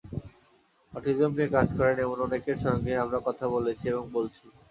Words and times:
Autism 0.93 1.31
নিয়ে 1.33 1.53
কাজ 1.55 1.67
করেন—এমন 1.77 2.17
অনেকের 2.21 2.57
সঙ্গে 2.65 2.93
আমরা 3.03 3.19
কথা 3.27 3.45
বলেছি 3.55 3.85
এবং 3.87 4.03
বলছি। 4.11 4.43